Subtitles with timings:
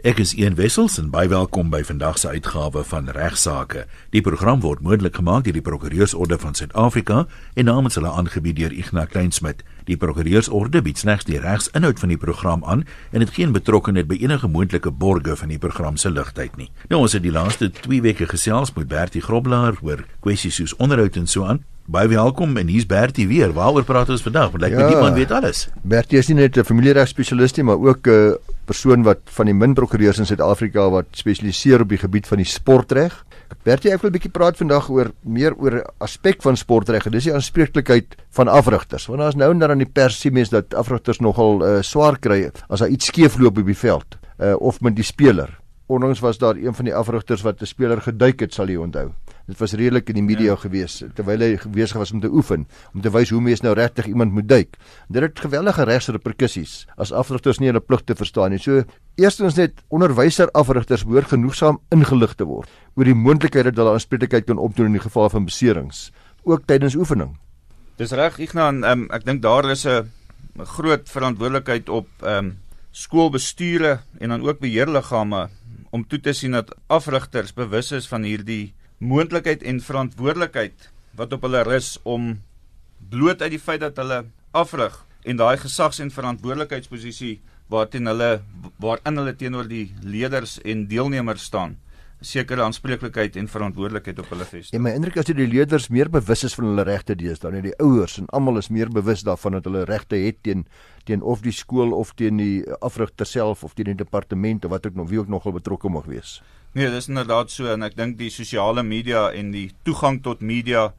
[0.00, 3.82] Ek is Ian Wessels en baie welkom by vandag se uitgawe van Regsake.
[4.14, 8.72] Die program word moontlik gemaak deur die Prokureursorde van Suid-Afrika en namens hulle aangebied deur
[8.72, 9.60] Ignas Kleinsmid.
[9.84, 14.16] Die Prokureursorde bied slegs die regsinhoud van die program aan en dit geen betrokkeheid by
[14.22, 16.70] enige moontlike borge van die program se ligtheid nie.
[16.88, 21.20] Nou ons het die laaste 2 weke gesels met Bertie Groblaar oor kwessies soos onderhoud
[21.20, 21.60] en so aan.
[21.90, 23.50] Baie welkom en hier's Bertie weer.
[23.50, 24.52] Waaroor praat ons vandag?
[24.52, 25.64] Want lyk like, ja, niemand weet alles.
[25.82, 28.34] Bertie is nie net 'n familieregspesialis nie, maar ook 'n uh,
[28.64, 32.46] persoon wat van die min prokureurs in Suid-Afrika wat spesialiseer op die gebied van die
[32.46, 33.24] sportreg.
[33.64, 37.10] Bertie, ek wil 'n bietjie praat vandag oor meer oor 'n aspek van sportreg.
[37.10, 39.06] Dis die aanspreeklikheid van afrigters.
[39.06, 42.18] Want daar's nou en dan aan die pers sien mense dat afrigters nogal uh, swaar
[42.18, 45.58] kry as daar iets skeefloop op die veld uh, of met die speler.
[45.88, 49.10] Onlangs was daar een van die afrigters wat 'n speler geduik het, sal jy onthou.
[49.46, 50.56] Dit was redelik in die media ja.
[50.56, 54.06] gewees terwyl hy besig was om te oefen om te wys hoe mens nou regtig
[54.06, 54.76] iemand moet duik.
[55.08, 58.60] Dit het geweldige regsreperkusies as afrigters nie hulle plig te verstaan nie.
[58.62, 58.84] So
[59.16, 64.46] eerstens net onderwyser afrigters behoort genoegsaam ingelig te word oor die moontlikheid dat hulle aanspreeklikheid
[64.46, 66.10] kan opdoen in die geval van beserings
[66.44, 67.36] ook tydens oefening.
[68.00, 70.08] Dis reg Ignan, um, ek dink daar is 'n
[70.56, 72.58] groot verantwoordelikheid op ehm um,
[72.90, 75.48] skoolbestuure en dan ook beheerliggame
[75.90, 81.44] om toe te sien dat afrigters bewus is van hierdie moontlikheid en verantwoordelikheid wat op
[81.46, 82.34] hulle rus om
[83.10, 87.38] bloot uit die feit dat hulle afrig en daai gesags- en verantwoordelikheidsposisie
[87.72, 88.42] waarteen hulle
[88.76, 91.78] waarin hulle teenoor die leerders en deelnemers staan
[92.20, 94.76] sekere aanspreeklikheid en verantwoordelikheid op hulle vestig.
[94.76, 97.70] En my indruk is dat die leerders meer bewus is van hulle regte deesdae, net
[97.70, 100.66] die ouers en almal is meer bewus daarvan dat hulle regte het teen
[101.08, 104.86] teen of die skool of teen die afrigter self of teen die departement of wat
[104.86, 106.42] ook nog wie ook nogal betrokke mag wees.
[106.70, 110.92] Nee, dis inderdaad so en ek dink die sosiale media en die toegang tot media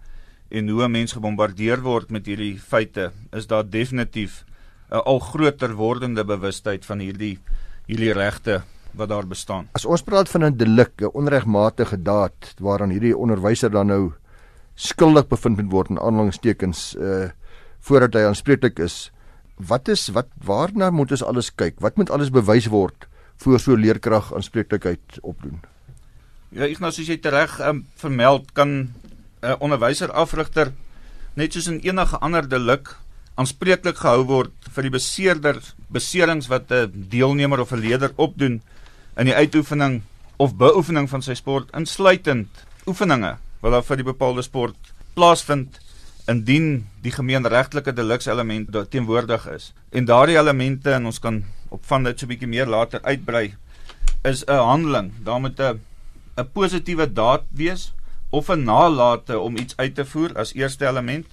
[0.52, 4.44] en hoe mense gebombardeer word met hierdie feite is daar definitief
[4.91, 7.39] 'n al groter wordende bewustheid van hierdie
[7.88, 8.63] hierdie regte
[8.94, 9.69] wat daar bestaan.
[9.72, 14.11] As ons praat van 'n delik, 'n onregmatige daad waaraan hierdie onderwyser dan nou
[14.75, 17.29] skuldig bevind moet word in aanhalingstekens uh
[17.79, 19.12] voordat hy aanspreeklik is,
[19.56, 21.79] wat is wat waarna moet ons alles kyk?
[21.79, 23.07] Wat moet alles bewys word
[23.41, 25.59] voor so leerkrag aanspreeklikheid opdoen.
[26.50, 28.94] Ja, Ignas, soos jy reg um, vermeld, kan 'n
[29.41, 30.74] uh, onderwyser afrigter
[31.34, 32.91] net soos in enige ander delik
[33.40, 35.59] aanspreeklik gehou word vir die beseerder
[35.90, 38.62] beserings wat 'n deelnemer of 'n leerder opdoen
[39.18, 40.02] in die uitoefening
[40.38, 42.50] of beoefening van sy sport insluitend
[42.85, 44.78] oefeninge wat daar vir die bepaalde sport
[45.13, 45.79] plaasvind
[46.28, 49.73] indien die gemeenregtelike delikselement teenwoordig is.
[49.90, 53.56] En daardie elemente en ons kan op van dit so 'n bietjie meer later uitbrei
[54.24, 55.12] is 'n handeling.
[55.24, 55.80] Daar moet 'n
[56.38, 57.94] 'n positiewe daad wees
[58.30, 61.28] of 'n nalate om iets uit te voer as eerste element.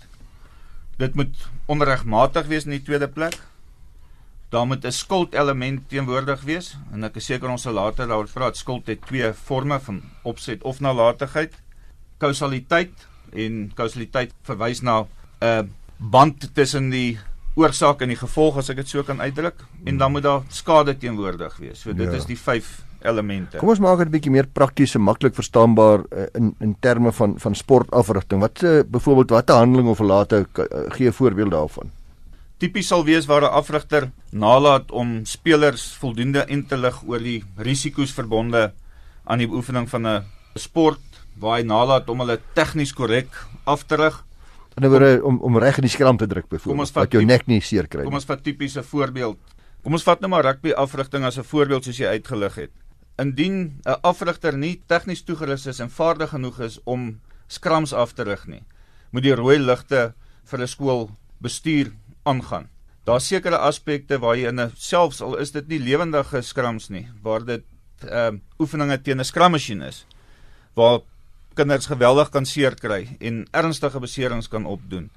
[0.97, 3.39] Dit moet onregmatig wees in die tweede plek.
[4.49, 8.57] Daar moet 'n skuldelement teenwoordig wees en ek is seker ons sal later daaroor praat.
[8.57, 11.55] Skuld het twee forme van opset of nalatigheid.
[12.19, 15.07] Kausaliteit en kausaliteit verwys na
[15.41, 17.19] 'n band tussen die
[17.59, 20.95] oorsaak en die gevolg as ek dit so kan uitdruk en dan moet daar skade
[20.99, 21.83] teenwoordig wees.
[21.83, 22.19] So dit ja.
[22.19, 23.59] is die vyf elemente.
[23.59, 27.13] Kom ons maak dit 'n bietjie meer prakties en maklik verstaanbaar uh, in in terme
[27.13, 28.41] van van sportafrigting.
[28.41, 31.91] Wat uh, byvoorbeeld watter handeling of late uh, gee 'n voorbeeld daarvan?
[32.59, 37.45] Tipies sal wees waar 'n afrigter nalat om spelers voldoende in te lig oor die
[37.57, 38.73] risiko's verbonde
[39.25, 41.01] aan die beoefening van 'n sport
[41.39, 43.29] waar hy nalat om hulle tegnies korrek
[43.65, 44.25] af te rig
[44.79, 47.47] In 'n woorde om om reg in die skram te druk byvoorbeeld dat jou nek
[47.47, 48.07] nie seer kry nie.
[48.07, 49.39] Kom ons vat tipiese voorbeeld.
[49.83, 52.71] Kom ons vat nou maar rugby afrigting as 'n voorbeeld soos jy uitgelig het.
[53.19, 58.23] Indien 'n afrigter nie tegnies toegerus is en vaardig genoeg is om skrams af te
[58.23, 58.63] rig nie,
[59.11, 61.11] moet die rooi ligte vir 'n skool
[61.41, 62.69] bestuur aangaan.
[63.05, 67.09] Daar's sekere aspekte waar jy in 'n selfs al is dit nie lewendige skrams nie,
[67.23, 67.65] waar dit
[68.03, 70.07] ehm uh, oefeninge teen 'n skrammasjien is
[70.79, 71.01] waar
[71.59, 75.11] kinders geweldig kan seer kry en ernstige beserings kan opdoen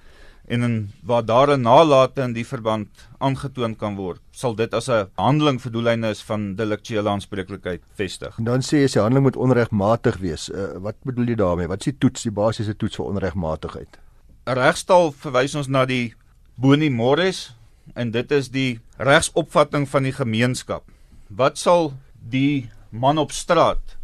[0.52, 4.90] en in waar daar 'n nalate in die verband aangetoon kan word, sal dit as
[4.90, 8.38] 'n handeling vir doeleindes van deliktuele aanspreeklikheid vestig.
[8.38, 10.49] En dan sê jy se handeling moet onregmatig wees.
[10.49, 11.67] Uh, wat bedoel jy daarmee?
[11.67, 13.97] Wat is die toets, die basiese toets vir onregmatigheid?
[14.46, 16.14] 'n Regstal verwys ons na die
[16.55, 17.55] boni mores
[17.96, 20.84] en dit is die regsopvatting van die gemeenskap.
[21.28, 21.93] Wat sal
[22.29, 23.97] die man op straat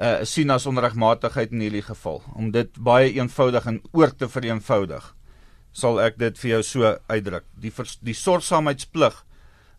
[0.00, 2.22] uh sien as onregmatigheid in hierdie geval.
[2.34, 5.14] Om dit baie eenvoudig en oor te vereenvoudig,
[5.72, 7.44] sal ek dit vir jou so uitdruk.
[7.60, 9.24] Die vers, die sorgsaamheidsplig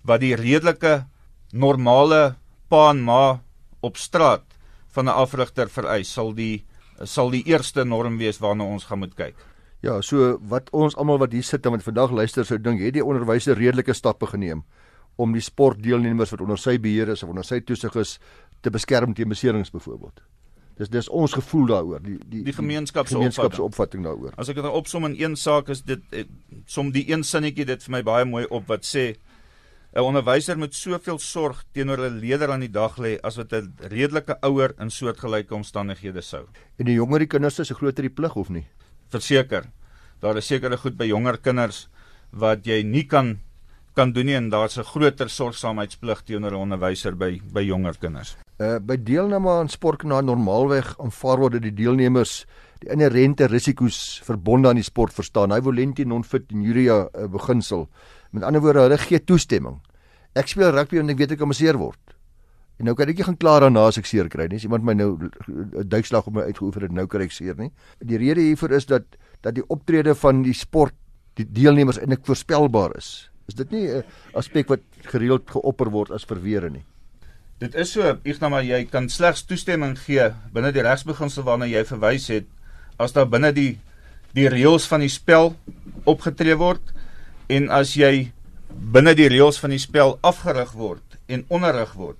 [0.07, 1.05] wat die redelike
[1.51, 2.35] normale
[2.69, 3.41] pa en ma
[3.81, 4.45] op straat
[4.93, 6.65] van 'n afrigter vereis, sal die
[7.03, 9.35] sal die eerste norm wees waarna ons gaan moet kyk.
[9.81, 12.93] Ja, so wat ons almal wat hier sit en wat vandag luister sou dink, het
[12.93, 14.63] die onderwyser redelike stappe geneem
[15.15, 18.19] om die sportdeelnemers wat onder sy beheer is of onder sy toesig is
[18.61, 20.21] te beskerm teen beserings byvoorbeeld.
[20.81, 24.33] Dis dis ons gevoel daaroor, die die die gemeenskapse gemeenskapsopvatting daaroor.
[24.39, 26.31] As ek dit nou opsom in een saak is dit het,
[26.65, 29.11] som die een sinnetjie dit vir my baie mooi op wat sê
[29.91, 33.73] 'n onderwyser moet soveel sorg teenoor 'n leerder aan die dag lê as wat 'n
[33.91, 36.45] redelike ouer in soortgelyke omstandighede sou.
[36.79, 38.65] En die jonger die kinders is, 'n groter die plig of nie?
[39.09, 39.65] Verseker.
[40.21, 41.89] Daar is sekere goed by jonger kinders
[42.31, 43.39] wat jy nie kan
[43.93, 48.37] kan doen nie en daar's 'n groter sorgsaamheidsplig teenoor 'n onderwyser by by jonger kinders.
[48.59, 52.45] Uh by deelname aan sport na normaalweg aanvaar word dat die deelnemers
[52.79, 55.51] die inherente risiko's verbonde aan die sport verstaan.
[55.51, 57.89] Hy volenti non-fit injuria uh, beginsel.
[58.31, 59.81] Met ander woorde, hulle gee toestemming.
[60.33, 61.99] Ek speel rugby en ek weet ek kan seer word.
[62.79, 64.57] En nou kan ek nie gaan klaar daarna as ek seer kry nie.
[64.57, 67.71] As iemand my nou 'n duikslag op my uitgeoefen het, nou kry ek seer nie.
[67.99, 69.03] Die rede hiervoor is dat
[69.41, 70.93] dat die optrede van die sport
[71.35, 73.30] die deelnemers eintlik voorspelbaar is.
[73.51, 74.03] Is dit nie 'n
[74.33, 74.79] aspek wat
[75.11, 76.85] gereeld geopper word as verweer nie?
[77.59, 81.83] Dit is so, Ignas, maar jy kan slegs toestemming gee binne die regsbeginsel waarna jy
[81.83, 82.45] verwys het
[82.97, 83.79] as daar binne die
[84.33, 85.55] die reëls van die spel
[86.05, 86.93] opgetree word
[87.49, 88.31] en as jy
[88.71, 92.17] binne die reëls van die spel afgerig word en onderrig word.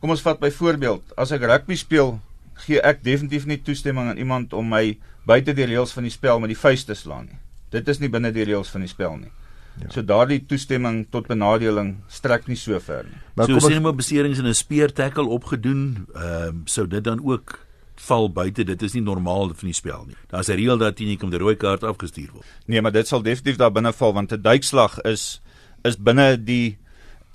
[0.00, 2.18] Kom ons vat byvoorbeeld, as ek rugby speel,
[2.66, 6.40] gee ek definitief nie toestemming aan iemand om my buite die reëls van die spel
[6.40, 7.38] met die vuis te slaan nie.
[7.70, 9.32] Dit is nie binne die reëls van die spel nie.
[9.80, 9.90] Ja.
[9.92, 13.18] So daardie toestemming tot benadeling strek nie so ver nie.
[13.36, 17.20] Maar so sien maar beserings in 'n spear tackle opgedoen, ehm um, sou dit dan
[17.24, 17.58] ook
[17.94, 18.64] val buite.
[18.64, 20.16] Dit is nie normaal van die spel nie.
[20.28, 22.46] Daar's 'n reël dat jy nie kom die rooi kaart afgestuur word.
[22.66, 25.40] Nee, maar dit sal definitief daar binne val want 'n duikslag is
[25.84, 26.78] is binne die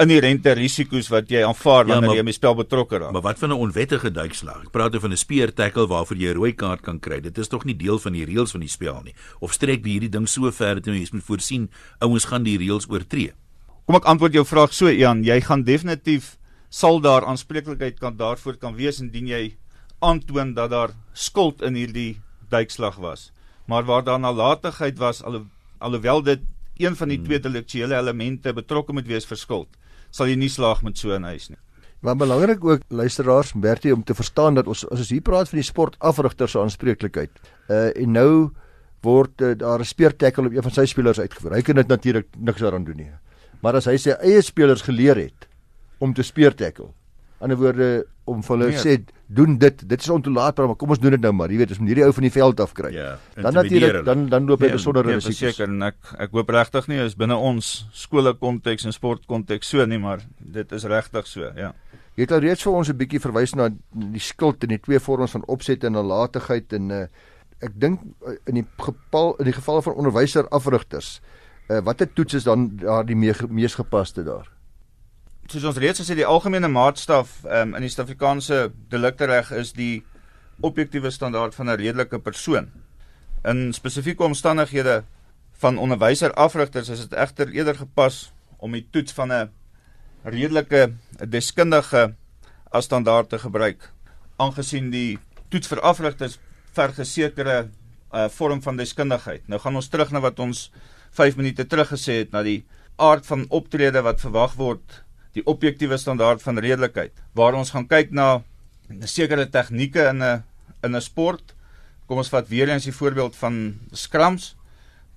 [0.01, 3.13] inherente risiko's wat jy aanvaar ja, wanneer jy by spel betrokke raak.
[3.15, 4.63] Maar wat van 'n onwettige duikslag?
[4.65, 7.21] Ek praat oor 'n spear tackle waarvoor jy 'n rooi kaart kan kry.
[7.21, 9.13] Dit is tog nie deel van die reëls van die spel nie.
[9.39, 11.69] Of strek hierdie ding so ver dat jy moet voorsien
[11.99, 13.33] ouens gaan die reëls oortree?
[13.85, 16.37] Kom ek antwoord jou vraag so, Ian, jy gaan definitief
[16.69, 19.57] sal daar aanspreeklikheid kan daarvoor kan wees indien jy
[19.99, 23.31] aantoon dat daar skuld in hierdie duikslag was.
[23.65, 25.45] Maar waar daar nalatigheid was al
[25.79, 26.39] alhoewel dit
[26.77, 27.25] een van die hmm.
[27.25, 29.77] twee intellektuele elemente betrokke moet wees vir skuld
[30.11, 31.59] sal jy nie slaag met so 'n huis nie.
[32.01, 35.59] Maar belangrik ook luisteraars Bertie om te verstaan dat ons as ons hier praat van
[35.59, 37.29] die sportafrigter se aanspreeklikheid.
[37.69, 38.51] Uh en nou
[39.01, 41.53] word uh, daar 'n speertackle op een van sy spelers uitgevoer.
[41.53, 43.11] Hy kan dit natuurlik niks daaraan doen nie.
[43.61, 45.47] Maar as hy sy eie spelers geleer het
[45.99, 46.89] om te speertackle.
[47.41, 47.89] Ander woorde
[48.29, 48.81] om vir hulle nee.
[48.81, 49.83] sê doen dit.
[49.89, 51.51] Dit is ontoelaatbaar, maar kom ons doen dit nou maar.
[51.51, 52.91] Jy weet, ons moet hierdie ou van die veld af kry.
[52.93, 55.55] Ja, dan natuurlik dan dan loop hy nee, besondere nee, risiko's.
[55.55, 59.73] Seker en ek ek hoop regtig nie is binne ons skole konteks en sport konteks
[59.73, 61.73] so nie, maar dit is regtig so, ja.
[62.19, 64.99] Jy het al reeds vir ons 'n bietjie verwys na die skuld en die twee
[64.99, 67.05] vorms van opset en nalatigheid en uh,
[67.63, 71.21] ek dink uh, in die geval in die geval van onderwyser afrigters
[71.71, 74.50] uh, watter toets is dan daar die mees gepaste daar?
[75.47, 80.03] Soos ons reeds gesê die algemene maatstaf um, in die Suid-Afrikaanse deliktereg is die
[80.61, 82.71] objektiewe standaard van 'n redelike persoon.
[83.43, 85.03] In spesifieke omstandighede
[85.51, 89.49] van onderwyser afrigters is dit egter eerder gepas om die toets van 'n
[90.23, 90.93] redelike
[91.29, 92.15] deskundige
[92.71, 93.91] as standaard te gebruik
[94.41, 96.39] aangesien die toets vir afrigters
[96.73, 97.69] verg 'n sekere
[98.13, 99.47] uh, vorm van deskundigheid.
[99.47, 100.71] Nou gaan ons terug na wat ons
[101.11, 102.65] 5 minute terug gesê het na die
[102.95, 108.11] aard van optrede wat verwag word die objektiewe standaard van redelikheid waar ons gaan kyk
[108.11, 108.43] na
[109.07, 110.43] sekere tegnieke in 'n
[110.83, 111.53] in 'n sport.
[112.07, 114.55] Kom ons vat weer eens die voorbeeld van scrums.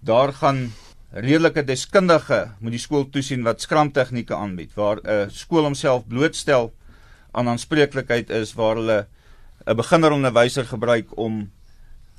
[0.01, 0.73] Daar gaan
[1.11, 6.73] redelike deskundige moet die skool toesien wat scrum tegnieke aanbied waar 'n skool homself blootstel
[7.33, 9.07] aan aanspreeklikheid is waar hulle
[9.67, 11.51] 'n beginner onderwyser gebruik om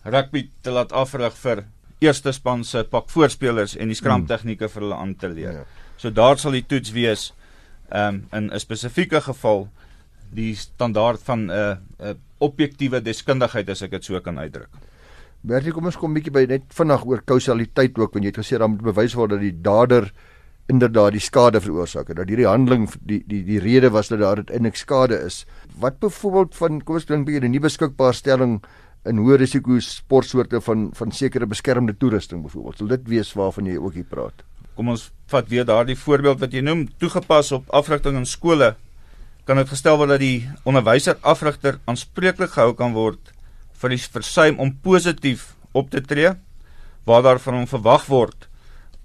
[0.03, 1.65] rugby te laat afrig vir
[1.99, 4.25] eerste span se pak voorspelers en die hmm.
[4.25, 5.51] tegnieke vir hulle aan te leer.
[5.53, 5.65] Ja.
[5.97, 7.33] So daar sal die toets wees
[7.89, 9.67] ehm um, in 'n spesifieke geval
[10.33, 14.69] die standaard van 'n uh, 'n uh, objektiewe deskundigheid as ek dit so kan uitdruk.
[15.41, 18.57] Bertie, kom ons kom bietjie by net vinnig oor kausaliteit ook want jy het gesê
[18.57, 20.11] dan moet bewys word dat die dader
[20.67, 22.17] inderdaad die skade veroorsaak het.
[22.17, 25.45] Dat hierdie handeling die die die rede was dat daar uiteindelik skade is.
[25.79, 28.63] Wat byvoorbeeld van kom ons klink bietjie 'n nuwe beskikbare stelling
[29.05, 32.77] in hoë risiko sportsoorte van van sekere beskermde toerusting byvoorbeeld.
[32.77, 34.43] Sal dit wees waarvan jy ook hier praat?
[34.75, 38.75] Kom ons vat weer daardie voorbeeld wat jy noem, toegepas op afrigting in skole,
[39.45, 43.31] kan dit gestel word dat die onderwyser afrigter aanspreeklik gehou kan word
[43.81, 46.33] vir die versuim om positief op te tree
[47.05, 48.47] waar daar van hom verwag word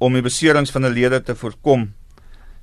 [0.01, 1.93] om die beserings van 'n lede te voorkom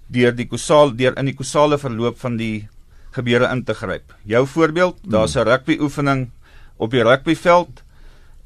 [0.09, 2.67] deur die kosaal deur in die kosale verloop van die
[3.11, 4.13] gebeure in te gryp.
[4.23, 6.29] Jou voorbeeld, daar's 'n rugby oefening
[6.77, 7.83] op die rugbyveld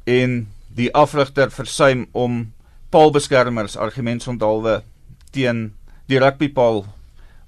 [0.04, 2.54] en die afrigter versuim om
[2.92, 4.82] paalbeskermers argumentsonthaalwe
[5.32, 5.72] teen
[6.12, 6.84] die rugbypaal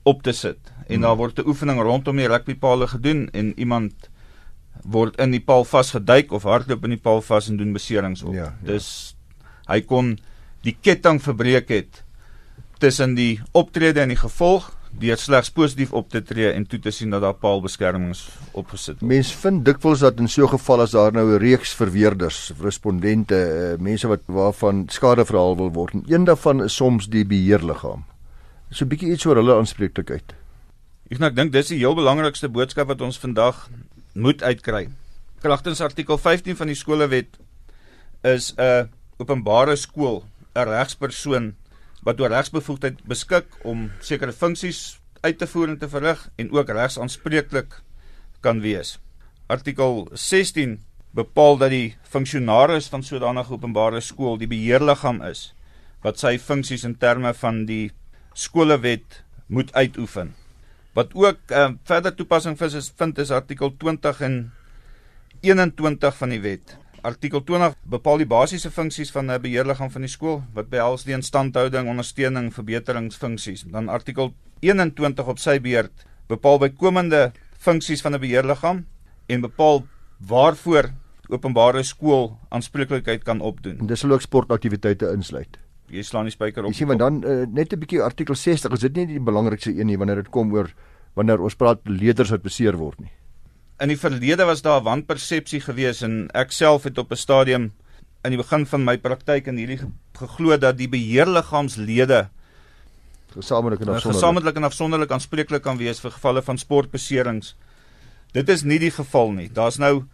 [0.03, 1.01] op te sit en hmm.
[1.05, 4.09] daar word 'n oefening rondom die rugbypale gedoen en iemand
[4.83, 8.33] word in die paal vasgeduik of hardloop in die paal vas en doen beserings op.
[8.33, 8.53] Ja, ja.
[8.67, 9.15] Dus
[9.67, 10.17] hy kon
[10.63, 12.03] die ketting verbreek het
[12.83, 14.71] tussen die optrede en die gevolg
[15.01, 18.21] deur slegs positief op te tree en toe te sien dat daar paalbeskermings
[18.51, 19.09] opgesit word.
[19.09, 23.35] Mense vind dikwels dat in so 'n geval as daar nou 'n reeks verweerders, respondente,
[23.35, 28.05] uh, mense wat waarvan skade verhaal wil word en een daarvan is soms die beheerliggaam.
[28.69, 30.33] So 'n bietjie iets oor hulle aanspreeklikheid.
[31.09, 33.69] Ek nou ek dink dis die heel belangrikste boodskap wat ons vandag
[34.13, 34.89] moet uitkry.
[35.41, 37.37] Kragtens artikel 15 van die skolewet
[38.23, 40.23] is 'n openbare skool
[40.55, 41.55] 'n regspersoon
[42.03, 46.69] wat oor regsbevoegdheid beskik om sekere funksies uit te voer en te verrig en ook
[46.75, 47.79] regsaanspreeklik
[48.43, 48.97] kan wees.
[49.47, 50.81] Artikel 16
[51.15, 55.51] bepaal dat die funksionaris van sodanige openbare skool die beheerliggaam is
[56.03, 57.93] wat sy funksies in terme van die
[58.35, 60.33] skolewet moet uitoefen.
[60.97, 64.39] Wat ook uh, verder toepassing vir is vind is artikel 20 en
[65.41, 70.09] 21 van die wet Artikel 20 bepaal die basiese funksies van 'n beheerliggaam van die
[70.09, 73.65] skool wat behels die instandhouding, ondersteuning, verbeteringsfunksies.
[73.67, 78.85] Dan artikel 21 op sy beurt bepaal bykomende funksies van 'n beheerliggaam
[79.27, 79.83] en bepaal
[80.19, 80.91] waarvoor
[81.27, 83.79] openbare skool aanspreeklikheid kan opdoen.
[83.79, 85.59] En dis sal ook sportaktiwiteite insluit.
[85.89, 86.71] Jy slaan die spyker op.
[86.71, 89.75] Jy sien want dan uh, net 'n bietjie artikel 60 is dit nie die belangrikste
[89.75, 90.73] een nie wanneer dit kom oor
[91.15, 93.11] wanneer ons praat leerders wat beseer word nie
[93.83, 97.71] in die verlede was daar wanpersepsie gewees en ek self het op 'n stadium
[98.23, 99.79] in die begin van my praktyk in hierdie
[100.15, 102.29] geglo dat die beheerliggaamslede
[103.33, 107.55] gesamentlik en afsonderlik gesamentlik en afsonderlik aanspreeklik kan wees vir gevalle van sportbeserings.
[108.31, 109.49] Dit is nie die geval nie.
[109.49, 110.05] Daar's nou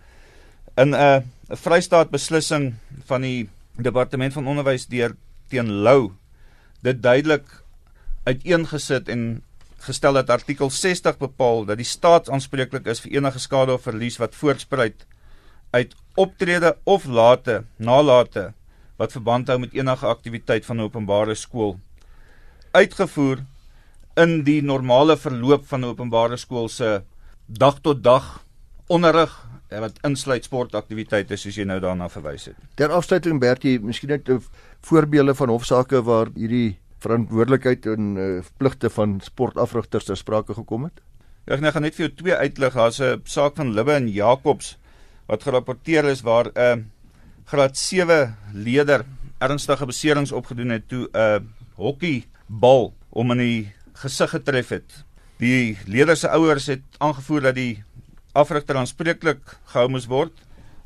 [0.76, 2.74] in 'n uh, 'n Vrystaat beslissing
[3.06, 5.16] van die departement van onderwys deur
[5.50, 6.12] teen Lou
[6.82, 7.46] dit duidelik
[8.24, 9.44] uiteengesit en
[9.86, 14.20] gestel dat artikel 60 bepaal dat die staat aanspreeklik is vir enige skade of verlies
[14.22, 15.06] wat voortspruit
[15.72, 18.54] uit optrede of late nalate
[18.98, 21.80] wat verband hou met enige aktiwiteit van 'n openbare skool
[22.72, 23.46] uitgevoer
[24.16, 27.04] in die normale verloop van 'n openbare skool se
[27.48, 28.44] dag tot dag
[28.88, 32.56] onderrig wat insluit sportaktiwiteite soos jy nou daarna verwys het.
[32.76, 34.30] Ter afsluiting Bertie, miskien net
[34.82, 38.28] voorbeelde van hofsaake waar hierdie verantwoordelikheid en uh,
[38.58, 41.02] pligte van sportafrigters ter sprake gekom het?
[41.48, 42.74] Ja, ek gaan net vir jou twee uitlig.
[42.74, 44.78] Daar's 'n saak van Libbe en Jacobs
[45.28, 46.84] wat gerapporteer is waar 'n uh,
[47.46, 49.06] graad 7 leier
[49.40, 51.40] ernstige beserings opgedoen het toe 'n uh,
[51.76, 55.06] hokkiebal om in die gesig getref het.
[55.38, 57.84] Die leier se ouers het aangevoer dat die
[58.34, 60.34] afrigter aanspreeklik gehou moes word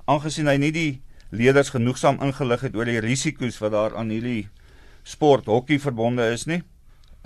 [0.05, 0.91] aangesien hy nie die
[1.33, 4.49] leerders genoegsaam ingelig het oor die risiko's wat daar aan hierdie
[5.03, 6.61] sport hokkie verbonde is nie.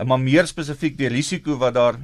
[0.06, 1.98] Maar meer spesifiek die risiko wat daar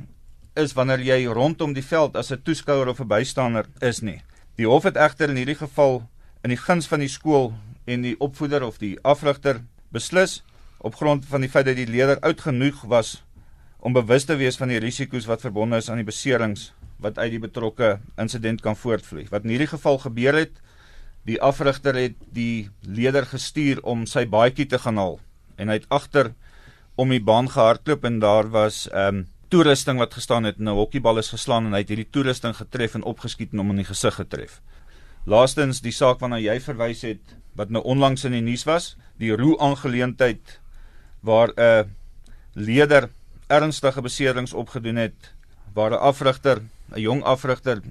[0.57, 4.21] is wanneer jy rondom die veld as 'n toeskouer of 'n bystander is nie.
[4.55, 6.03] Die hof het egter in hierdie geval
[6.43, 7.53] in die guns van die skool
[7.85, 9.61] en die opvoeder of die afrigter
[9.91, 10.43] beslis
[10.77, 13.23] op grond van die feit dat die leier oud genoeg was
[13.79, 17.31] om bewus te wees van die risiko's wat verbonde is aan die beserings wat uit
[17.31, 19.27] die betrokke insident kan voortvloei.
[19.29, 20.51] Wat in hierdie geval gebeur het,
[21.25, 25.19] die afrigter het die leier gestuur om sy baadjie te gaan haal
[25.55, 26.33] en hy het agter
[26.95, 30.73] om die baan gehardloop en daar was ehm um, toerusting wat gestaan het en 'n
[30.73, 33.85] hokkiebal is geslaan en hy het hierdie toerusting getref en opgeskiet en hom in die
[33.85, 34.61] gesig getref.
[35.25, 39.35] Laastens die saak waarna jy verwys het wat nou onlangs in die nuus was, die
[39.35, 40.59] roe aangeleentheid
[41.21, 41.89] waar 'n
[42.53, 43.09] leier
[43.47, 45.33] ernstige beserings opgedoen het
[45.73, 46.61] waar 'n afrigter,
[46.95, 47.81] 'n jong afrigter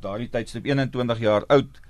[0.00, 1.80] daardie tydstip 21 jaar oud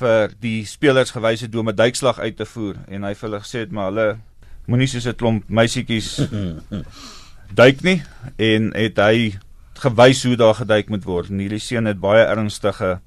[0.00, 3.40] vir die spelers gewys het om 'n duikslag uit te voer en hy vir hulle
[3.40, 4.18] gesê het maar hulle
[4.66, 6.20] moenie soos 'n klomp meisietjies
[7.60, 8.02] duik nie
[8.36, 9.38] en het hy
[9.82, 11.30] gewys hoe daar geduik moet word.
[11.30, 13.00] En hierdie seun het baie ernstige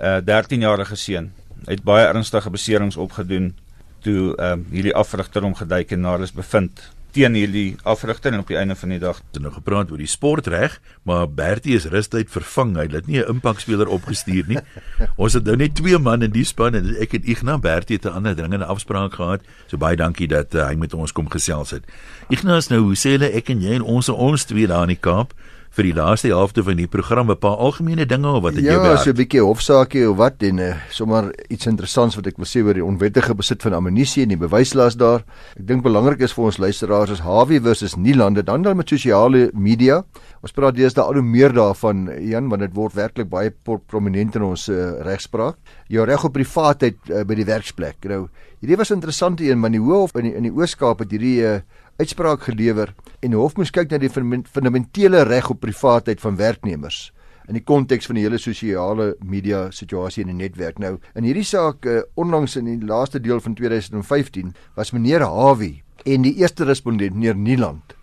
[0.00, 1.32] uh eh, 13-jarige seun.
[1.66, 3.54] Het baie ernstige beserings opgedoen
[4.02, 6.80] toe ehm um, hierdie afrigter hom geduik en na hulle is bevind
[7.12, 10.10] teen hierdie afrigter en op die einde van die dag het nou gepraat oor die
[10.10, 10.78] sportreg,
[11.08, 12.74] maar Bertie is rustyd vervang.
[12.76, 14.58] Hy het nie 'n impakspeler opgestuur nie.
[15.22, 18.06] Ons het nou net twee man in die span en ek en Ignas Bertie het
[18.06, 19.40] 'n ander dringende afspraak gehad.
[19.66, 21.84] So baie dankie dat uh, hy met ons kom gesels het.
[22.28, 25.00] Ignas, nou hoe sê hulle ek en jy en ons ons twee daar in die
[25.00, 25.34] Kaap?
[25.72, 28.72] Vir die laaste helfte van die program 'n paar algemene dinge of wat het ja,
[28.72, 28.96] jy beheer?
[28.96, 32.44] Ja, so 'n bietjie hofsaakie of wat en uh, sommer iets interessants wat ek wil
[32.46, 35.24] sê oor die onwettige besit van ammunisie en die bewyslas daar.
[35.56, 39.50] Ek dink belangrik is vir ons luisteraars is Hawie versus Nielande dan dan met sosiale
[39.54, 40.04] media.
[40.42, 43.50] Ons praat deesdae al hoe meer daarvan Jan want dit word werklik baie
[43.86, 45.56] prominent in ons uh, regspraak.
[45.88, 47.96] Jou reg op privaatheid uh, by die werksplek.
[48.04, 48.28] Nou,
[48.60, 51.60] hierdie was interessant een, maar die Hof in die, in die Oos-Kaap het hierdie uh,
[52.02, 52.92] uitspraak gelewer
[53.22, 57.12] en die hof moes kyk na die fundamentele reg op privaatheid van werknemers
[57.48, 60.78] in die konteks van die hele sosiale media situasie in die netwerk.
[60.78, 65.82] Nou, in hierdie saak uh, onlangs in die laaste deel van 2015 was meneer Hawie
[66.06, 67.96] en die eerste respondent meneer Nieland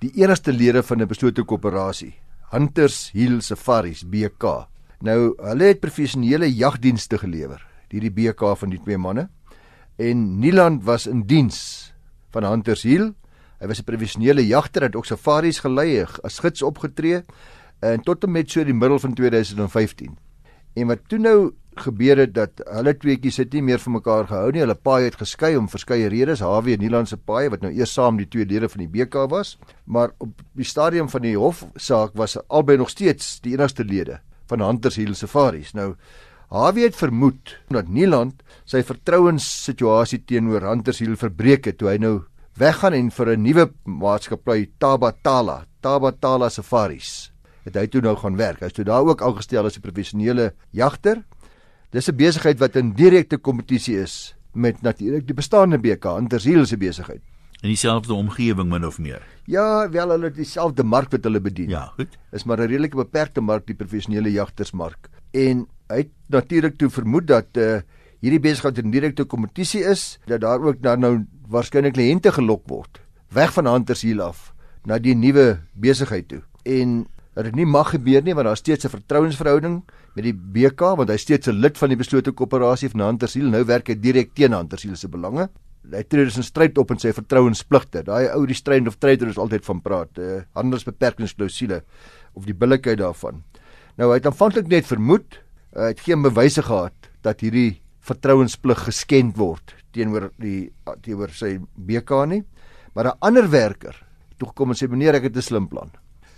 [0.00, 2.14] die enigste lede van 'n beslote koöperasie,
[2.52, 4.68] Hunters Hill Safaris BK.
[5.00, 9.28] Nou, hulle het professionele jagdienste gelewer, hierdie BK van die twee manne.
[9.96, 11.92] En Nieland was in diens
[12.30, 13.14] van Hunters Hill.
[13.60, 17.22] Hy was 'n professionele jagter, het ook safaris gelei, as gids opgetree
[17.80, 20.16] en tot en met so die middel van 2015.
[20.74, 24.50] En wat toe nou gebeur het dat hulle tweeetjies het nie meer vir mekaar gehou
[24.52, 24.62] nie.
[24.64, 26.40] Hulle paai het geskei om verskeie redes.
[26.44, 29.56] Hawe en Nielandse paai wat nou eers saam die twee lede van die BK was,
[29.84, 34.64] maar op die stadium van die hofsaak was albei nog steeds die enigste lede van
[34.64, 35.74] Hunters Hill Safaris.
[35.74, 35.94] Nou
[36.50, 42.20] Hawe het vermoed dat Nieland sy vertrouenssituasie teenoor Hunters Hill verbreek het toe hy nou
[42.56, 47.32] weggaan en vir 'n nuwe maatskappy Tabatala, Tabatala Safaris
[47.66, 48.60] het hy toe nou gaan werk.
[48.60, 51.24] Hy is toe daar ook aangestel as 'n professionele jagter.
[51.90, 56.76] Dis 'n besigheid wat in direkte kompetisie is met natuurlik die bestaande BK Intersiel se
[56.76, 57.20] besigheid.
[57.62, 59.22] In dieselfde omgewing min of meer.
[59.44, 61.68] Ja, wel hulle dieselfde mark wat hulle bedien.
[61.68, 62.18] Ja, goed.
[62.32, 65.08] Is maar 'n redelike beperkte mark die professionele jagtersmark.
[65.32, 67.80] En hy het natuurlik toe vermoed dat uh,
[68.20, 73.00] hierdie besigheid in direkte kompetisie is, dat daar ook dan nou waarskynlik kliënte gelok word
[73.34, 74.52] weg van Intersiel af
[74.86, 76.42] na die nuwe besigheid toe.
[76.64, 77.04] En
[77.36, 79.82] dit nie mag gebeur nie want daar steeds 'n vertrouensverhouding
[80.14, 83.64] met die BK want hy steeds 'n lid van die beslote koöperasie van Huntersiel nou
[83.64, 85.48] werk hy direk teen Huntersiel se belange.
[85.92, 89.28] Hy tree dus in stryd op in sy vertrouenspligte daai ou die stryd of trader
[89.28, 91.82] is altyd van praat uh, handelsbeperkingsklausule
[92.34, 93.42] of die billikheid daarvan.
[93.96, 95.42] Nou hy het aanvanklik net vermoed
[95.76, 100.68] uh, hy het geen bewyse gehad dat hierdie vertrouensplig geskend word teenoor die
[101.04, 102.42] teenoor sy BK nie
[102.94, 103.96] maar 'n ander werker
[104.38, 105.90] toe kom en sê meneer ek het 'n slim plan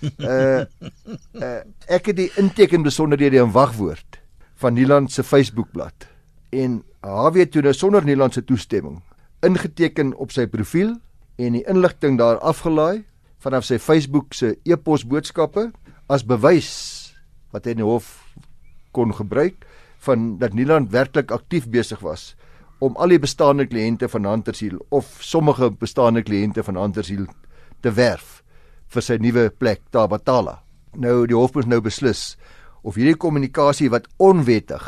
[0.03, 0.63] uh,
[1.45, 4.21] uh ek het die inteken besonderhede in wagwoord
[4.63, 6.09] van Nieland se Facebookblad
[6.51, 9.03] en Hawe toe nou sonder Nieland se toestemming
[9.43, 10.97] ingeteken op sy profiel
[11.39, 13.05] en die inligting daar afgelaai
[13.39, 15.71] vanaf sy Facebook se e-pos boodskappe
[16.09, 16.71] as bewys
[17.55, 18.09] wat hy in die hof
[18.93, 19.63] kon gebruik
[20.07, 22.35] van dat Nieland werklik aktief besig was
[22.85, 27.27] om al die bestaande kliënte van Huntersiel of sommige bestaande kliënte van Huntersiel
[27.83, 28.43] te werf
[28.95, 30.61] vir sy nuwe plek Tabatala.
[30.97, 32.37] Nou die hof moet nou beslis
[32.83, 34.85] of hierdie kommunikasie wat onwettig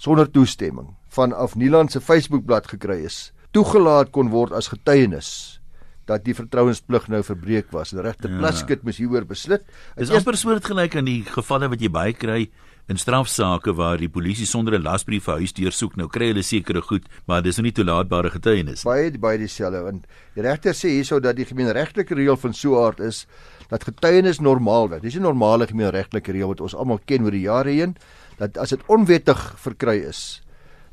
[0.00, 5.60] sonder toestemming vanaf Nieland se Facebookblad gekry is, toegelaat kon word as getuienis
[6.08, 7.94] dat die vertrouensplig nou verbreek was.
[7.94, 8.40] Die regter ja.
[8.42, 9.64] Plaskit moes hieroor besluit.
[9.96, 12.42] Dit is amper soortgelyk aan die gevalle wat jy baie kry
[12.88, 16.82] in strafsaake waar die polisie sonder 'n lasbrief vir huis deursoek nou kry hulle sekere
[16.82, 18.84] goed maar dis nog nie toelaatbare getuienis.
[18.84, 20.02] Baie baie dieselfde en
[20.34, 23.26] die regter sê hierso dat die gemeenregtelike reël van so 'n aard is
[23.70, 25.02] dat getuienis normaal word.
[25.02, 27.96] Dis 'n normale gemeenregtelike reël wat ons almal ken oor die jare heen
[28.38, 30.42] dat as dit onwettig verkry is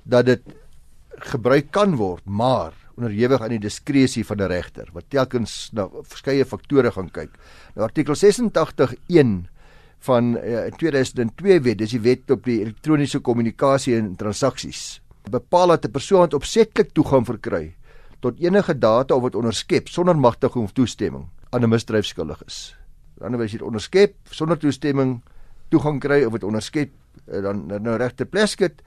[0.04, 0.42] dat dit
[1.20, 6.46] gebruik kan word maar onderhewig aan die diskresie van 'n regter wat telkens na verskeie
[6.46, 7.32] faktore gaan kyk.
[7.76, 9.48] Nou artikel 86 1
[10.02, 15.02] van uh, eh, 2002 wet, dis die wet op die elektroniese kommunikasie en transaksies.
[15.30, 17.76] Bepaal dat 'n persoon opsetlik toegang verkry
[18.20, 22.76] tot enige data of wat onderskep sonder magtiging of toestemming aan 'n misdryf skuldig is.
[23.22, 25.22] Anderswys hier onderskep sonder toestemming
[25.70, 26.90] toegang kry of wat onderskep
[27.28, 28.82] eh, dan nou regte plesket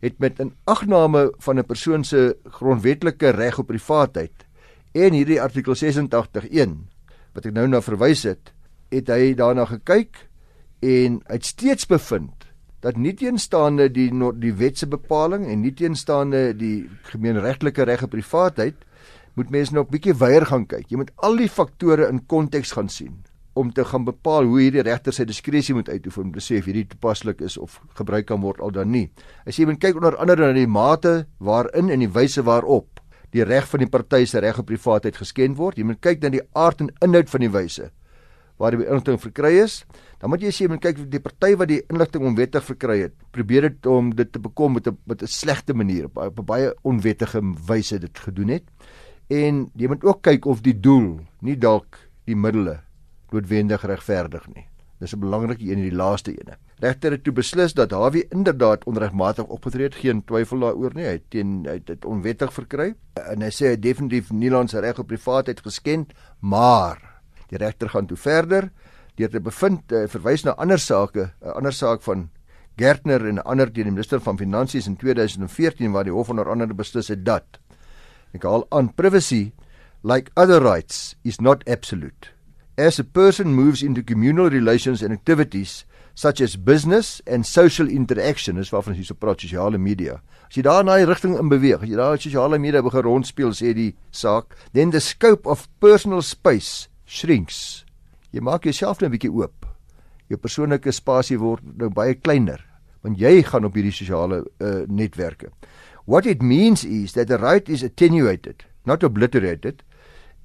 [0.00, 4.46] het met 'n agname van 'n persoon se grondwetlike reg op privaatheid
[4.92, 6.88] en hierdie artikel 86.1
[7.34, 8.52] wat ek nou na verwys het,
[8.90, 10.29] het hy daarna gekyk
[10.80, 12.46] en hy het steeds bevind
[12.80, 14.08] dat nie teenstaande die
[14.40, 18.86] die wetse bepaling en nie teenstaande die gemeenregtelike reg op privaatheid
[19.36, 20.88] moet mense nog bietjie weier gaan kyk.
[20.90, 23.20] Jy moet al die faktore in konteks gaan sien
[23.58, 26.68] om te gaan bepaal hoe hierdie regter sy diskresie moet uitoefen om te sê of
[26.70, 29.10] hierdie toepaslik is of gebruik kan word al dan nie.
[29.44, 33.02] As jy moet kyk onder andere na die mate waarin en die wyse waarop
[33.34, 36.32] die reg van die party se reg op privaatheid geskend word, jy moet kyk na
[36.32, 37.90] die aard en inhoud van die wyse
[38.60, 39.80] waar die inligting verkry is,
[40.20, 43.70] dan moet jy sê men kyk die party wat die inligting onwettig verkry het, probeer
[43.70, 46.74] dit om dit te bekom met 'n met 'n slegte manier, op, op 'n baie
[46.82, 48.64] onwettige wyse dit gedoen het.
[49.28, 52.80] En jy moet ook kyk of die doel nie dalk die middele
[53.30, 54.66] noodwendig regverdig nie.
[54.98, 56.56] Dis 'n belangrike een in die laaste ene.
[56.80, 61.04] Regter het toe beslis dat Hawie inderdaad onregmatig opgetree het, geen twyfel daaroor nie.
[61.04, 64.80] Hy het teen hy het dit onwettig verkry en hy sê hy definitief Nieland se
[64.80, 67.10] reg op privaatheid geskend, maar
[67.50, 68.70] Die regter gaan toe verder
[69.20, 72.28] deur te bevind uh, verwys na ander sake, 'n uh, ander saak van
[72.80, 76.74] Gertner en ander teen die minister van finansies in 2014 waar die hof onder andere
[76.74, 77.60] beslis het dat
[78.32, 79.52] ek haal aan privacy
[80.02, 82.30] like other rights, is not absolute.
[82.78, 88.58] As a person moves into communal relations and activities such as business and social interaction,
[88.58, 90.18] is waarvan jy so praat sosiale media.
[90.48, 93.52] As jy daar in daai rigting in beweeg, as jy daar sosiale media begin rondspeel,
[93.56, 97.84] sê die saak, then the scope of personal space shrinks.
[98.30, 99.66] Jy maak jouself net 'n bietjie oop.
[100.28, 102.66] Jou persoonlike spasie word nou baie kleiner
[103.02, 105.48] want jy gaan op hierdie sosiale uh, netwerke.
[106.04, 109.82] What it means is that the right is attenuated, not obliterated,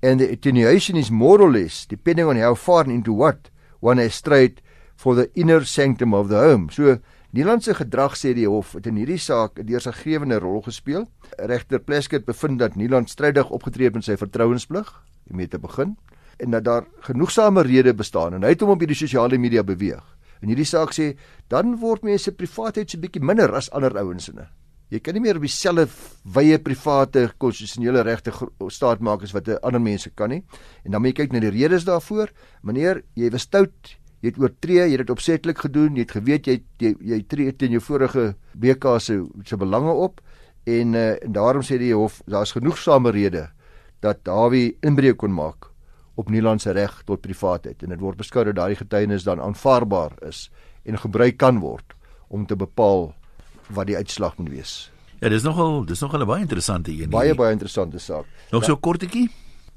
[0.02, 3.50] and the attenuation is more or less depending on how far into what
[3.82, 4.62] one has strayed
[4.96, 6.70] for the inner sanctum of the home.
[6.72, 7.00] So
[7.36, 11.04] Nederlandse gedrag sê die hof het in hierdie saak 'n deursiggewende rol gespeel.
[11.38, 14.88] Regter Pleskert bevind dat Nederland strydig opgetree het met sy vertrouensplig,
[15.28, 15.98] mee te begin,
[16.38, 20.04] en dat daar genoegsame redes bestaan en hy het hom op hierdie sosiale media beweeg.
[20.42, 21.14] En hierdie saak sê
[21.52, 24.48] dan word mense privaatheid so bietjie minder as ander ouens inne.
[24.94, 25.88] Jy kan nie meer op dieselfde
[26.36, 28.34] wye private konstitusionele regte
[28.70, 30.44] staat maak as wat ander mense kan nie.
[30.86, 32.30] En dan moet jy kyk na die redes daarvoor.
[32.62, 36.50] Meneer, jy was stout, jy het oortree, jy het dit opsetlik gedoen, jy het geweet
[36.52, 40.22] jy jy, jy tree teen jou vorige BK se se belange op
[40.66, 43.52] en uh, en daarom sê die hof daar's genoegsame redes
[44.02, 45.70] dat Dawie inbreuk kon maak
[46.16, 50.12] op Niemand se reg tot privaatheid en dit word beskou dat daardie getuienis dan aanvaarbaar
[50.28, 50.50] is
[50.84, 51.96] en gebruik kan word
[52.28, 53.14] om te bepaal
[53.68, 54.92] wat die uitslag moet wees.
[55.20, 57.10] Ja, dis nogal dis nogal 'n baie interessante een.
[57.10, 58.26] Baie baie interessante saak.
[58.52, 59.30] Nog so kortetjie?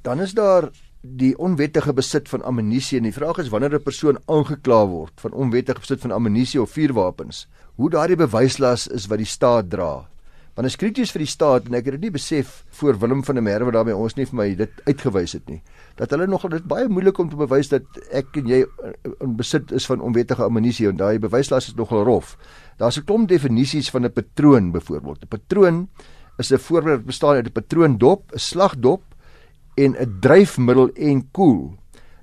[0.03, 0.70] Dan is daar
[1.01, 5.33] die onwettige besit van ammunisie en die vraag is wanneer 'n persoon aangekla word van
[5.33, 10.09] onwettige besit van ammunisie of vuurwapens, hoe daardie bewyslas is wat die staat dra.
[10.59, 12.49] Want dit is krities vir die staat en ek het dit nie besef
[12.81, 15.61] voor Willem van der Merwe daarmee ons nie vir my dit uitgewys het nie.
[15.94, 18.59] Dat hulle nogal dit baie moeilik om te bewys dat ek en jy
[19.23, 22.33] in besit is van onwettige ammunisie en daai bewyslas is nogal rof.
[22.83, 25.23] Daar's 'n klomp definisies van 'n patroon byvoorbeeld.
[25.23, 25.88] 'n Patroon
[26.38, 29.03] is 'n voorbeeld bestaan uit 'n patroondop, 'n slagdop
[29.77, 31.77] en 'n dryfmiddel en koel.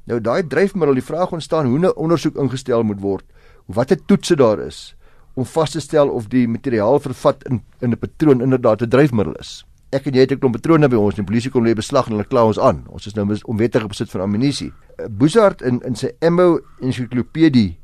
[0.03, 3.23] Nou daai dryfmiddel, die vraag ontstaan hoe 'n ondersoek ingestel moet word,
[3.65, 4.95] watter toetse daar is
[5.35, 9.35] om vas te stel of die materiaal vervat in in 'n patroon inderdaad 'n dryfmiddel
[9.39, 9.65] is.
[9.91, 12.11] Ek en jy het 'n klomp patrone by ons, die polisie kom lê beslag en
[12.11, 12.85] hulle kla ons aan.
[12.87, 14.73] Ons is nou onwettig besit van ammunisie.
[15.09, 17.77] Boesart in in sy Ammo ensiklopedie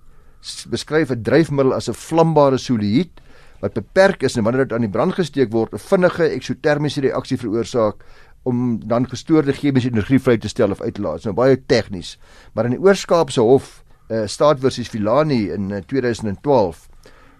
[0.69, 3.21] beskryf 'n dryfmiddel as 'n vlambare solied
[3.61, 7.37] wat beperk is en wanneer dit aan die brand gesteek word, 'n vinnige eksotermiese reaksie
[7.37, 8.03] veroorsaak
[8.43, 11.21] om dan gestoorde chemiese energie vry te stel of uit te laat.
[11.21, 12.17] Dit is nou baie tegnies,
[12.53, 16.89] maar in die Oorskaapse Hof, uh, staat versus Villani in uh, 2012,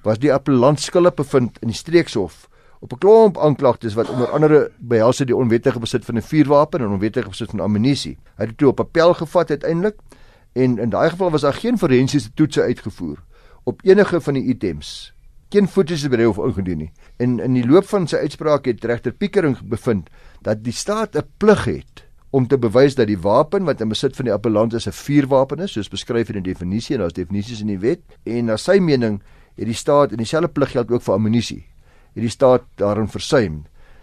[0.04, 2.48] was die appellant skuldig bevind in die streekshof
[2.82, 6.82] op 'n klomp aanklagtes wat onder andere behels het die onwettige besit van 'n vuurwapen
[6.82, 8.18] en onwettige besit van ammunisie.
[8.36, 9.96] Hy het dit toe op appel gevat uiteindelik
[10.54, 13.18] en in daai geval was daar geen forensiese toetse uitgevoer
[13.64, 15.14] op enige van die items.
[15.50, 16.92] Geen foto's is by hof ingedien nie.
[17.18, 20.10] En in die loop van sy uitspraak het regter Pickering bevind
[20.42, 24.16] dat die staat 'n plig het om te bewys dat die wapen wat in besit
[24.16, 27.62] van die appellant is 'n vuurwapen is, soos beskryf in die definisie en daar's definisies
[27.62, 28.00] in die wet.
[28.24, 29.22] En na sy mening
[29.62, 31.62] het die staat en dieselfde plig geld ook vir ammunisie.
[32.16, 33.62] Het die staat daarin versuim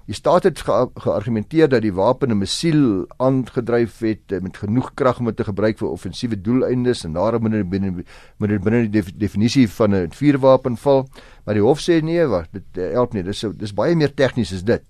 [0.09, 4.95] Die staat het ge geargumenteer dat die wapen 'n missiel aangedryf het eh, met genoeg
[4.95, 8.05] krag om dit te gebruik vir offensiewe doeleindes en daarom binne binne
[8.39, 11.09] binne binne die def, definisie van 'n vuurwapen val.
[11.45, 13.23] Maar die hof sê nee, wag, dit uh, help nie.
[13.23, 14.85] Dis dis baie meer tegnies as dit.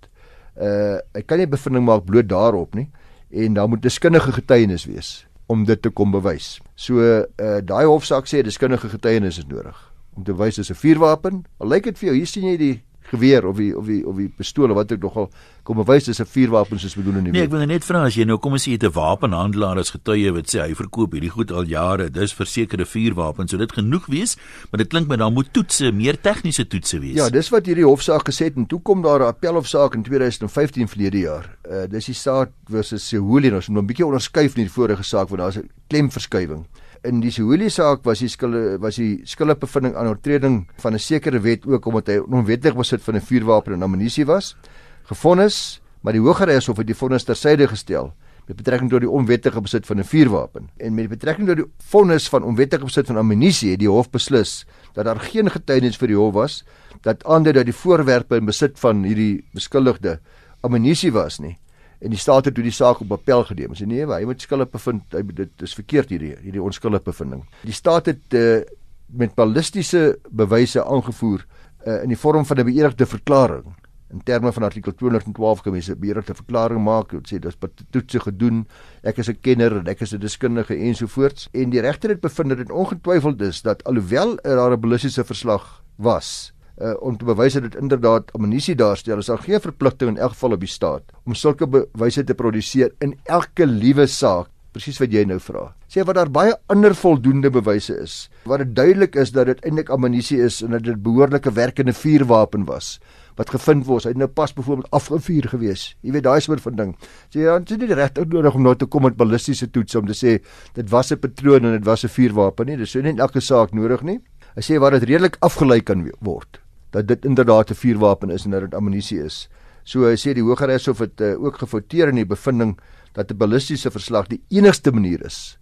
[0.57, 2.91] Uh ek kan nie bevinding maak bloot daarop nie
[3.31, 6.61] en daar moet 'n skinnige getuienis wees om dit te kom bewys.
[6.75, 10.75] So uh daai hofsaak sê dis skinnige getuienis is nodig om te wys dis 'n
[10.75, 11.47] vuurwapen.
[11.63, 12.77] Al lyk dit vir jou, hier sien jy die
[13.09, 15.29] geweer of die of die of die pistool wat ek nogal
[15.67, 18.17] kom bewys dis 'n vuurwapen soos bedoel in die Nee, ek wil net vra as
[18.17, 21.13] jy nou kom ons sê jy het 'n wapenhandelaar as getuie wat sê hy verkoop
[21.13, 24.37] hierdie goed al jare, dis versekerde vuurwapens, sou dit genoeg wees?
[24.71, 27.17] Maar dit klink my daar moet toetse, meer tegniese toetse wees.
[27.17, 30.89] Ja, dis wat hierdie hofsaak gesê het en toe kom daar 'n appelhofsaak in 2015
[30.89, 31.57] verlede jaar.
[31.65, 35.29] Uh dis die saak versus Seholi, ons moet 'n bietjie onderskuif in die vorige saak
[35.29, 36.67] want daar's 'n klemverskywing
[37.05, 41.41] in die Sihuli saak was die skulde was die skuldbevinding aan oortreding van 'n sekere
[41.41, 44.57] wet ook omdat hy onwettig besit van 'n vuurwapen en ammunisie was
[45.05, 48.13] gefonnis maar die hogere hof het die vonnis tersyde gestel
[48.49, 50.69] met betrekking tot die onwettige besit van 'n vuurwapen.
[50.77, 54.67] En met betrekking tot die vonnis van onwettige besit van ammunisie het die hof beslis
[54.93, 56.65] dat daar geen getuienis vir die hof was
[57.03, 60.21] dat aandui dat die voorwerpe in besit van hierdie beskuldigde
[60.61, 61.59] ammunisie was nie
[61.99, 63.75] en die staat het toe die saak op appel geneem.
[63.75, 65.03] Sê nee, hy moet skuldig bevind.
[65.13, 67.43] Hy dit is verkeerd hierdie hierdie onskuldige bevinding.
[67.67, 68.61] Die staat het uh,
[69.07, 71.45] met ballistiese bewyse aangevoer
[71.87, 73.75] uh, in die vorm van 'n beëdigde verklaring
[74.09, 77.57] in terme van artikel 212 gemees 'n beëdigde verklaring maak wat sê dis
[77.91, 78.67] toetse gedoen.
[79.03, 82.49] Ek is 'n kenner en ek is 'n deskundige ensovoorts en die regter het bevind
[82.49, 87.25] dat dit ongetwyfeld is dat alhoewel er daar 'n ballistiese verslag was uh, om te
[87.29, 90.71] bewys dat dit inderdaad ammunisie daarstel, is daar geen verpligting in elk geval op die
[90.71, 95.71] staat om sulke bewyse te produseer in elke liewe saak presies wat jy nou vra.
[95.91, 99.91] Sê wat daar baie ander voldoende bewyse is waar dit duidelik is dat dit eintlik
[99.95, 102.99] ammunisie is en dat dit behoorlike werkende vuurwapen was
[103.39, 104.05] wat gevind word.
[104.05, 105.83] Hy het nou pas byvoorbeeld afgevuur gewees.
[106.03, 106.95] Jy weet daai soort van ding.
[107.31, 110.17] Sê jy het nie regtig nodig om nou te kom met ballistiese toets om te
[110.19, 110.39] sê
[110.75, 112.77] dit was 'n patroon en dit was 'n vuurwapen nie.
[112.77, 114.19] Dis so nie elke saak nodig nie.
[114.57, 118.51] Hy sê waar dit redelik afgelei kan word dat dit inderdaad 'n vuurwapen is en
[118.51, 119.49] dat dit ammunisie is.
[119.85, 122.79] So hy sê die Hogeregs hof het uh, ook gefouteer in die bevinding
[123.13, 125.59] dat 'n ballistiese verslag die enigste manier is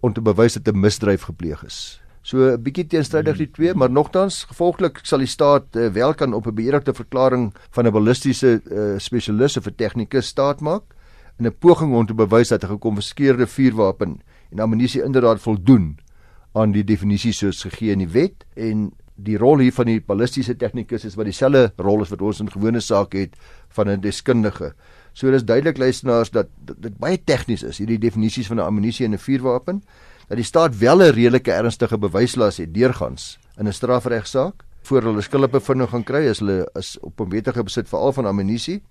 [0.00, 2.00] om te bewys dat 'n misdryf gepleeg is.
[2.22, 6.34] So 'n bietjie teenstrydig die twee, maar nogtans gevolglik sal die staat uh, wel kan
[6.34, 10.82] op 'n beëdigde verklaring van 'n ballistiese uh, spesialis of 'n tegnikus staat maak
[11.38, 15.98] in 'n poging om te bewys dat 'n gekonfiskeerde vuurwapen en ammunisie inderdaad voldoen
[16.52, 20.54] aan die definisie soos gegee in die wet en die rol hier van die ballistiese
[20.56, 23.34] tegnikus is wat dieselfde rol is wat ons in gewone sake het
[23.74, 24.74] van 'n deskundige.
[25.12, 26.46] So dis duidelik luisteraars dat
[26.78, 29.82] dit baie tegnies is hierdie definisies van 'n ammunisie en 'n vuurwapen
[30.28, 35.22] dat die staat wel 'n redelike ernstige bewyslas het deurgangs in 'n strafregsaak voor hulle
[35.22, 38.82] skuldbevinding gaan kry as hulle is op 'n wettige besit veral van ammunisie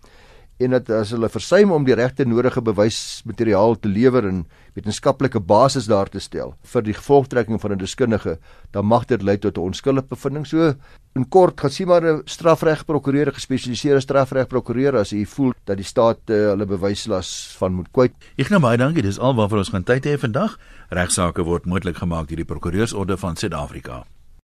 [0.57, 4.45] en dat as hulle versuim om die regte nodige bewysmateriaal te lewer en
[4.77, 8.37] wetenskaplike basis daar te stel vir die gevolgtrekking van 'n deskundige,
[8.71, 10.45] dan mag dit lei tot 'n onskuldige bevinding.
[10.45, 10.73] So
[11.15, 16.19] in kort, gaan sien maar 'n strafregprokureur, gespesialiseerde strafregprokureur as hy voel dat die staat
[16.29, 18.13] uh, hulle bewyslas van moet kwyt.
[18.37, 20.57] Ek nou baie dankie, dis alwaar vir ons gaan tyd hê vandag.
[20.89, 24.05] Regsaake word moontlik gemaak deur die Prokureursorde van Suid-Afrika.